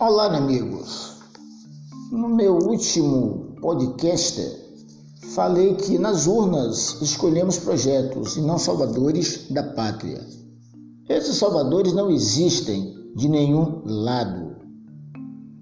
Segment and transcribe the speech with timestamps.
[0.00, 1.16] Olá, amigos.
[2.12, 4.40] No meu último podcast,
[5.34, 10.24] falei que nas urnas escolhemos projetos e não salvadores da pátria.
[11.08, 14.58] Esses salvadores não existem de nenhum lado.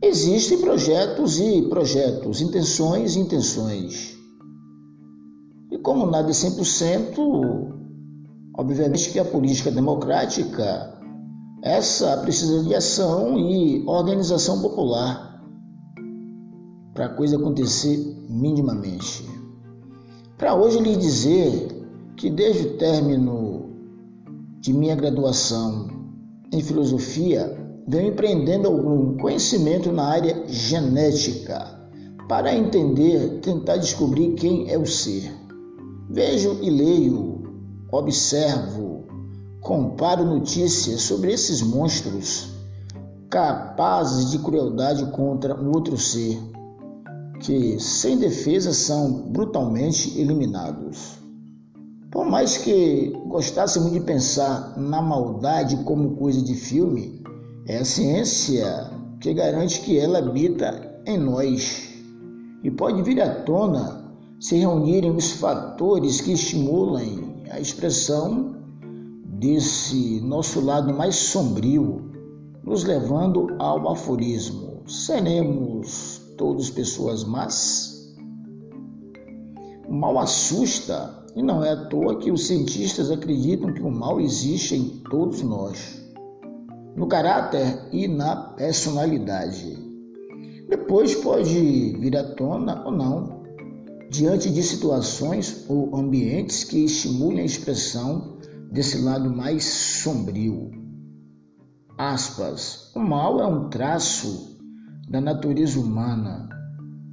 [0.00, 4.16] Existem projetos e projetos, intenções e intenções.
[5.72, 7.74] E como nada é 100%,
[8.56, 10.99] obviamente que a política democrática
[11.62, 15.42] essa precisa de ação e organização popular
[16.94, 19.28] para a coisa acontecer minimamente.
[20.38, 21.68] Para hoje lhe dizer
[22.16, 23.70] que desde o término
[24.60, 25.88] de minha graduação
[26.52, 27.56] em filosofia,
[27.86, 31.78] venho empreendendo algum conhecimento na área genética
[32.28, 35.32] para entender, tentar descobrir quem é o ser.
[36.08, 37.42] Vejo e leio,
[37.92, 38.99] observo,
[39.60, 42.48] comparo notícias sobre esses monstros
[43.28, 46.38] capazes de crueldade contra um outro ser,
[47.40, 51.18] que, sem defesa, são brutalmente eliminados.
[52.10, 57.22] Por mais que gostássemos de pensar na maldade como coisa de filme,
[57.66, 58.90] é a ciência
[59.20, 61.88] que garante que ela habita em nós
[62.64, 64.04] e pode vir à tona
[64.40, 68.59] se reunirem os fatores que estimulam a expressão
[69.40, 72.12] desse nosso lado mais sombrio,
[72.62, 78.14] nos levando ao aforismo: seremos todos pessoas más?
[79.88, 84.20] O mal assusta e não é à toa que os cientistas acreditam que o mal
[84.20, 85.98] existe em todos nós,
[86.94, 89.78] no caráter e na personalidade.
[90.68, 93.40] Depois pode vir à tona ou não,
[94.10, 98.39] diante de situações ou ambientes que estimulem a expressão
[98.70, 100.70] desse lado mais sombrio.
[101.98, 102.92] Aspas.
[102.94, 104.56] O mal é um traço
[105.08, 106.48] da natureza humana,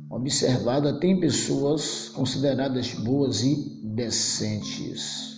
[0.09, 5.36] observado até em pessoas consideradas boas e decentes.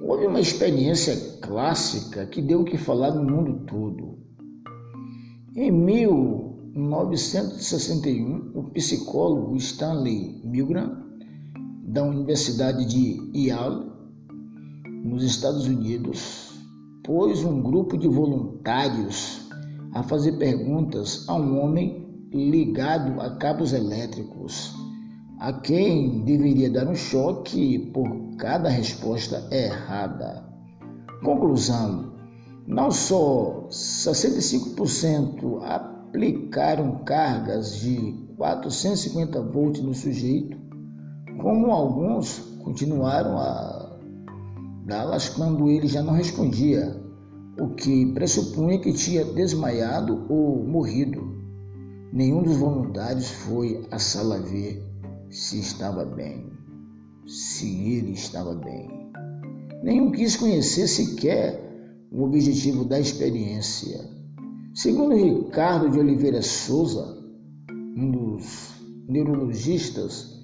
[0.00, 4.16] Houve uma experiência clássica que deu o que falar no mundo todo.
[5.54, 11.06] Em 1961, o psicólogo Stanley Milgram,
[11.84, 13.87] da Universidade de Yale,
[15.04, 16.52] nos Estados Unidos,
[17.04, 19.48] pôs um grupo de voluntários
[19.92, 24.74] a fazer perguntas a um homem ligado a cabos elétricos,
[25.38, 30.44] a quem deveria dar um choque por cada resposta errada.
[31.24, 32.12] Conclusão:
[32.66, 40.58] não só 65% aplicaram cargas de 450 volts no sujeito,
[41.40, 43.77] como alguns continuaram a
[44.88, 46.98] Dallas quando ele já não respondia,
[47.60, 51.36] o que pressupunha que tinha desmaiado ou morrido.
[52.10, 54.82] Nenhum dos voluntários foi à sala ver
[55.28, 56.50] se estava bem,
[57.26, 58.88] se ele estava bem.
[59.82, 61.62] Nenhum quis conhecer sequer
[62.10, 64.08] o objetivo da experiência.
[64.74, 67.14] Segundo Ricardo de Oliveira Souza,
[67.94, 68.72] um dos
[69.06, 70.42] neurologistas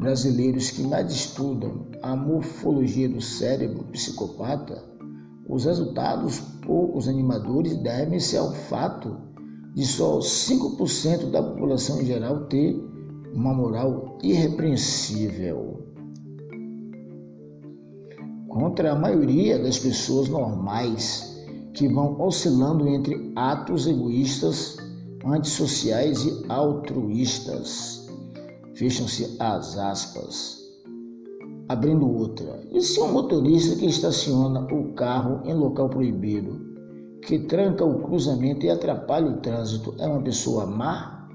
[0.00, 4.82] brasileiros que mais estudam a morfologia do cérebro psicopata,
[5.46, 9.14] os resultados poucos animadores devem-se ao fato
[9.74, 12.74] de só 5% da população em geral ter
[13.34, 15.86] uma moral irrepreensível.
[18.48, 21.38] Contra a maioria das pessoas normais
[21.74, 24.78] que vão oscilando entre atos egoístas,
[25.24, 27.99] antissociais e altruístas
[28.80, 30.58] Fecham-se as aspas.
[31.68, 32.62] Abrindo outra.
[32.72, 36.58] E se um motorista que estaciona o carro em local proibido,
[37.26, 41.28] que tranca o cruzamento e atrapalha o trânsito, é uma pessoa má?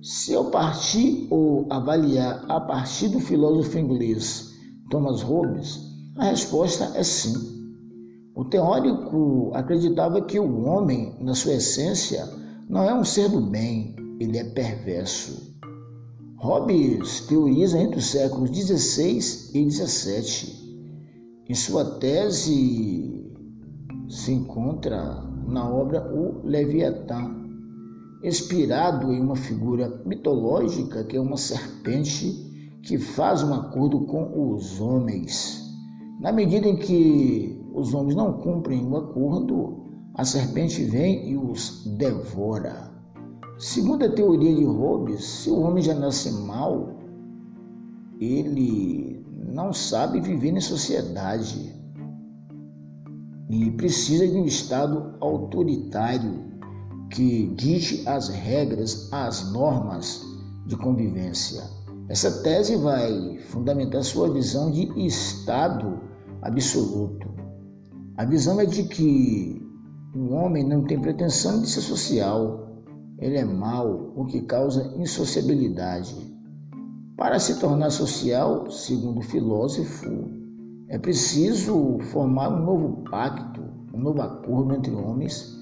[0.00, 4.48] Se eu partir ou avaliar a partir do filósofo inglês
[4.88, 5.80] Thomas Hobbes,
[6.16, 7.34] a resposta é sim.
[8.36, 12.24] O teórico acreditava que o homem, na sua essência,
[12.68, 15.51] não é um ser do bem, ele é perverso.
[16.42, 20.52] Hobbes teoriza entre os séculos XVI e XVII.
[21.48, 23.32] Em sua tese
[24.08, 27.30] se encontra na obra O Leviatã,
[28.24, 34.80] inspirado em uma figura mitológica que é uma serpente que faz um acordo com os
[34.80, 35.62] homens.
[36.20, 39.80] Na medida em que os homens não cumprem o acordo,
[40.16, 42.91] a serpente vem e os devora.
[43.62, 46.98] Segundo a teoria de Hobbes, se o homem já nasce mal,
[48.18, 49.24] ele
[49.54, 51.72] não sabe viver em sociedade
[53.48, 56.42] e precisa de um Estado autoritário
[57.08, 60.20] que dite as regras, as normas
[60.66, 61.62] de convivência.
[62.08, 66.00] Essa tese vai fundamentar sua visão de Estado
[66.42, 67.28] absoluto.
[68.16, 69.64] A visão é de que
[70.16, 72.71] o homem não tem pretensão de ser social,
[73.22, 76.16] ele é mau, o que causa insociabilidade.
[77.16, 80.28] Para se tornar social, segundo o filósofo,
[80.88, 83.62] é preciso formar um novo pacto,
[83.94, 85.56] um novo acordo entre homens,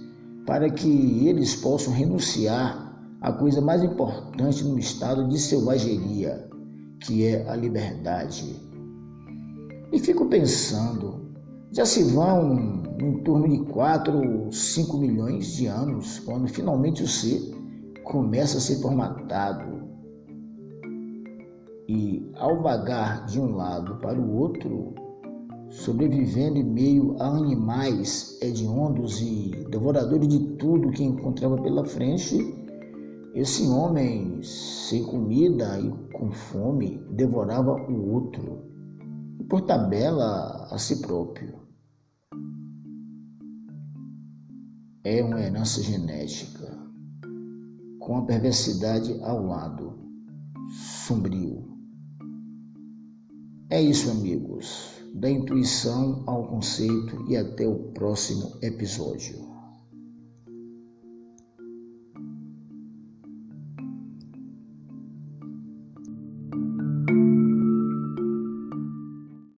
[0.47, 6.49] para que eles possam renunciar à coisa mais importante no estado de selvageria,
[7.01, 8.56] que é a liberdade.
[9.93, 11.30] E fico pensando,
[11.72, 17.08] já se vão em torno de 4 ou 5 milhões de anos quando finalmente o
[17.08, 17.40] ser
[18.05, 19.81] começa a ser formatado.
[21.88, 24.94] E ao vagar de um lado para o outro,
[25.69, 32.38] sobrevivendo em meio a animais hediondos e devoradores de tudo que encontrava pela frente,
[33.32, 38.69] esse homem, sem comida e com fome, devorava o outro,
[39.50, 41.58] por tabela a si próprio.
[45.02, 46.79] É uma herança genética,
[47.99, 49.99] com a perversidade ao lado,
[51.05, 51.69] sombrio.
[53.69, 59.50] É isso, amigos da intuição ao conceito e até o próximo episódio.